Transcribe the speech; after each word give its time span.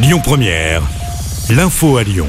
Lyon 0.00 0.20
Première, 0.22 0.82
l'info 1.50 1.96
à 1.96 2.04
Lyon. 2.04 2.28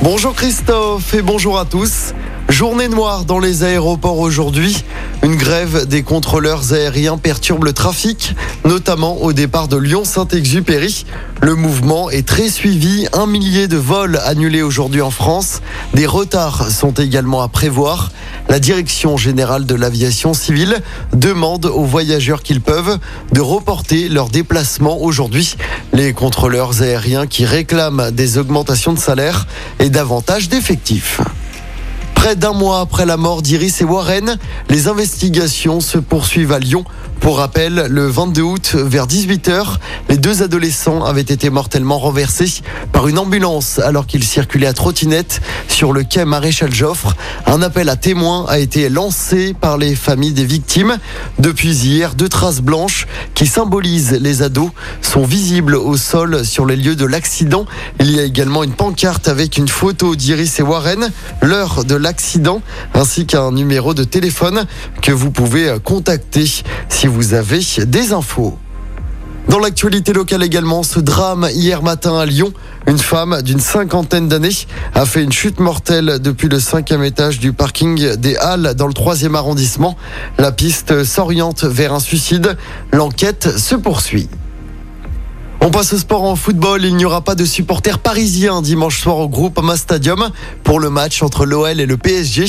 Bonjour 0.00 0.32
Christophe 0.32 1.12
et 1.12 1.22
bonjour 1.22 1.58
à 1.58 1.64
tous. 1.64 2.14
Journée 2.48 2.86
noire 2.86 3.24
dans 3.24 3.40
les 3.40 3.64
aéroports 3.64 4.20
aujourd'hui. 4.20 4.84
Une 5.24 5.34
grève 5.34 5.86
des 5.86 6.04
contrôleurs 6.04 6.72
aériens 6.72 7.18
perturbe 7.18 7.64
le 7.64 7.72
trafic, 7.72 8.36
notamment 8.64 9.16
au 9.22 9.32
départ 9.32 9.66
de 9.66 9.76
Lyon-Saint-Exupéry. 9.76 11.04
Le 11.42 11.56
mouvement 11.56 12.10
est 12.10 12.26
très 12.26 12.48
suivi. 12.48 13.08
Un 13.12 13.26
millier 13.26 13.66
de 13.66 13.76
vols 13.76 14.20
annulés 14.24 14.62
aujourd'hui 14.62 15.02
en 15.02 15.10
France. 15.10 15.62
Des 15.94 16.06
retards 16.06 16.70
sont 16.70 16.92
également 16.92 17.42
à 17.42 17.48
prévoir. 17.48 18.12
La 18.48 18.58
Direction 18.58 19.16
générale 19.18 19.66
de 19.66 19.74
l'aviation 19.74 20.32
civile 20.32 20.80
demande 21.12 21.66
aux 21.66 21.84
voyageurs 21.84 22.42
qu'ils 22.42 22.62
peuvent 22.62 22.98
de 23.32 23.40
reporter 23.40 24.08
leur 24.08 24.30
déplacement 24.30 25.02
aujourd'hui. 25.02 25.56
Les 25.92 26.14
contrôleurs 26.14 26.80
aériens 26.80 27.26
qui 27.26 27.44
réclament 27.44 28.10
des 28.10 28.38
augmentations 28.38 28.94
de 28.94 28.98
salaire 28.98 29.46
et 29.80 29.90
davantage 29.90 30.48
d'effectifs. 30.48 31.20
Près 32.28 32.36
d'un 32.36 32.52
mois 32.52 32.80
après 32.80 33.06
la 33.06 33.16
mort 33.16 33.40
d'Iris 33.40 33.80
et 33.80 33.84
Warren, 33.84 34.36
les 34.68 34.86
investigations 34.86 35.80
se 35.80 35.96
poursuivent 35.96 36.52
à 36.52 36.58
Lyon. 36.58 36.84
Pour 37.20 37.38
rappel, 37.38 37.86
le 37.88 38.06
22 38.06 38.42
août, 38.42 38.76
vers 38.76 39.06
18h, 39.06 39.76
les 40.08 40.18
deux 40.18 40.42
adolescents 40.42 41.04
avaient 41.04 41.22
été 41.22 41.50
mortellement 41.50 41.98
renversés 41.98 42.62
par 42.92 43.08
une 43.08 43.18
ambulance 43.18 43.78
alors 43.78 44.06
qu'ils 44.06 44.24
circulaient 44.24 44.66
à 44.66 44.72
trottinette 44.72 45.40
sur 45.68 45.92
le 45.92 46.04
quai 46.04 46.24
Maréchal 46.24 46.72
Joffre. 46.72 47.16
Un 47.46 47.60
appel 47.62 47.88
à 47.88 47.96
témoins 47.96 48.44
a 48.46 48.58
été 48.58 48.88
lancé 48.88 49.54
par 49.58 49.78
les 49.78 49.94
familles 49.94 50.32
des 50.32 50.44
victimes. 50.44 50.98
Depuis 51.38 51.74
hier, 51.74 52.14
deux 52.14 52.28
traces 52.28 52.60
blanches 52.60 53.06
qui 53.34 53.46
symbolisent 53.46 54.18
les 54.20 54.42
ados 54.42 54.70
sont 55.02 55.24
visibles 55.24 55.76
au 55.76 55.96
sol 55.96 56.44
sur 56.44 56.66
les 56.66 56.76
lieux 56.76 56.96
de 56.96 57.04
l'accident. 57.04 57.66
Il 58.00 58.10
y 58.10 58.20
a 58.20 58.22
également 58.22 58.64
une 58.64 58.72
pancarte 58.72 59.28
avec 59.28 59.56
une 59.56 59.68
photo 59.68 60.14
d'Iris 60.14 60.60
et 60.60 60.62
Warren, 60.62 61.10
l'heure 61.42 61.84
de 61.84 61.94
l'accident, 61.94 62.17
ainsi 62.94 63.26
qu'un 63.26 63.52
numéro 63.52 63.94
de 63.94 64.04
téléphone 64.04 64.66
que 65.02 65.12
vous 65.12 65.30
pouvez 65.30 65.76
contacter 65.82 66.44
si 66.88 67.06
vous 67.06 67.34
avez 67.34 67.60
des 67.86 68.12
infos. 68.12 68.58
Dans 69.48 69.58
l'actualité 69.58 70.12
locale 70.12 70.42
également, 70.42 70.82
ce 70.82 71.00
drame 71.00 71.48
hier 71.50 71.82
matin 71.82 72.18
à 72.18 72.26
Lyon. 72.26 72.52
Une 72.86 72.98
femme 72.98 73.40
d'une 73.40 73.60
cinquantaine 73.60 74.28
d'années 74.28 74.50
a 74.94 75.06
fait 75.06 75.22
une 75.22 75.32
chute 75.32 75.58
mortelle 75.58 76.18
depuis 76.20 76.48
le 76.48 76.60
cinquième 76.60 77.02
étage 77.02 77.38
du 77.38 77.54
parking 77.54 78.16
des 78.16 78.36
Halles 78.36 78.74
dans 78.74 78.86
le 78.86 78.92
troisième 78.92 79.34
arrondissement. 79.34 79.96
La 80.36 80.52
piste 80.52 81.02
s'oriente 81.02 81.64
vers 81.64 81.94
un 81.94 82.00
suicide. 82.00 82.58
L'enquête 82.92 83.56
se 83.56 83.74
poursuit. 83.74 84.28
On 85.60 85.70
passe 85.70 85.92
au 85.92 85.98
sport 85.98 86.22
en 86.22 86.36
football. 86.36 86.84
Il 86.84 86.94
n'y 86.96 87.04
aura 87.04 87.20
pas 87.20 87.34
de 87.34 87.44
supporters 87.44 87.98
parisiens 87.98 88.62
dimanche 88.62 89.00
soir 89.00 89.18
au 89.18 89.28
groupe 89.28 89.58
Ama 89.58 89.76
Stadium 89.76 90.30
pour 90.62 90.78
le 90.78 90.88
match 90.88 91.22
entre 91.22 91.44
l'OL 91.44 91.80
et 91.80 91.86
le 91.86 91.96
PSG. 91.96 92.46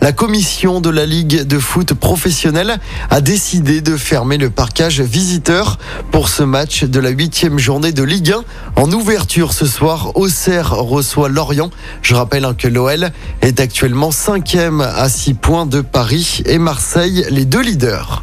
La 0.00 0.12
commission 0.12 0.80
de 0.80 0.88
la 0.88 1.04
Ligue 1.04 1.42
de 1.42 1.58
foot 1.58 1.92
professionnelle 1.92 2.78
a 3.10 3.20
décidé 3.20 3.80
de 3.80 3.96
fermer 3.96 4.38
le 4.38 4.48
parcage 4.48 5.00
visiteur 5.00 5.78
pour 6.12 6.28
ce 6.28 6.44
match 6.44 6.84
de 6.84 7.00
la 7.00 7.10
huitième 7.10 7.58
journée 7.58 7.92
de 7.92 8.04
Ligue 8.04 8.32
1. 8.76 8.80
En 8.80 8.92
ouverture 8.92 9.52
ce 9.52 9.66
soir, 9.66 10.16
Auxerre 10.16 10.70
reçoit 10.70 11.28
Lorient. 11.28 11.70
Je 12.00 12.14
rappelle 12.14 12.44
hein, 12.44 12.54
que 12.56 12.68
l'OL 12.68 13.10
est 13.42 13.60
actuellement 13.60 14.12
cinquième 14.12 14.80
à 14.80 15.08
six 15.08 15.34
points 15.34 15.66
de 15.66 15.80
Paris 15.80 16.42
et 16.46 16.58
Marseille, 16.58 17.26
les 17.28 17.44
deux 17.44 17.62
leaders. 17.62 18.21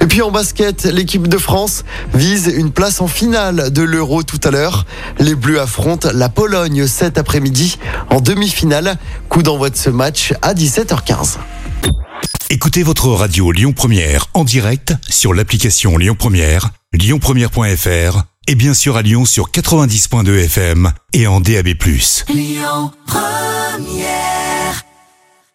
Et 0.00 0.06
puis 0.06 0.22
en 0.22 0.30
basket, 0.30 0.84
l'équipe 0.84 1.26
de 1.26 1.38
France 1.38 1.84
vise 2.14 2.52
une 2.54 2.70
place 2.70 3.00
en 3.00 3.08
finale 3.08 3.72
de 3.72 3.82
l'Euro 3.82 4.22
tout 4.22 4.40
à 4.44 4.50
l'heure. 4.50 4.86
Les 5.18 5.34
Bleus 5.34 5.60
affrontent 5.60 6.08
la 6.12 6.28
Pologne 6.28 6.86
cet 6.86 7.18
après-midi 7.18 7.78
en 8.10 8.20
demi-finale. 8.20 8.96
Coup 9.28 9.42
d'envoi 9.42 9.70
de 9.70 9.76
ce 9.76 9.90
match 9.90 10.32
à 10.42 10.54
17h15. 10.54 11.36
Écoutez 12.50 12.82
votre 12.82 13.08
radio 13.08 13.52
Lyon 13.52 13.72
Première 13.72 14.26
en 14.32 14.44
direct 14.44 14.94
sur 15.08 15.34
l'application 15.34 15.98
Lyon 15.98 16.16
Première, 16.18 16.70
lyonpremière.fr 16.94 18.22
et 18.46 18.54
bien 18.54 18.72
sûr 18.72 18.96
à 18.96 19.02
Lyon 19.02 19.26
sur 19.26 19.50
90.2 19.50 20.44
FM 20.44 20.90
et 21.12 21.26
en 21.26 21.40
DAB+. 21.40 21.68
Lyon 22.28 22.90
Première 23.06 24.47